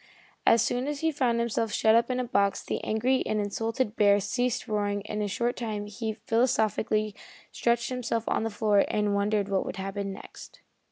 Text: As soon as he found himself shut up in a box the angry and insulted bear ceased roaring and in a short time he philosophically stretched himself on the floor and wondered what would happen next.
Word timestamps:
As 0.47 0.63
soon 0.63 0.87
as 0.87 1.01
he 1.01 1.11
found 1.11 1.39
himself 1.39 1.71
shut 1.71 1.93
up 1.93 2.09
in 2.09 2.19
a 2.19 2.23
box 2.23 2.63
the 2.63 2.83
angry 2.83 3.23
and 3.23 3.39
insulted 3.39 3.95
bear 3.95 4.19
ceased 4.19 4.67
roaring 4.67 5.05
and 5.05 5.19
in 5.21 5.25
a 5.25 5.27
short 5.27 5.55
time 5.55 5.85
he 5.85 6.13
philosophically 6.25 7.13
stretched 7.51 7.89
himself 7.89 8.23
on 8.27 8.41
the 8.41 8.49
floor 8.49 8.83
and 8.87 9.13
wondered 9.13 9.47
what 9.47 9.63
would 9.63 9.75
happen 9.77 10.11
next. 10.11 10.61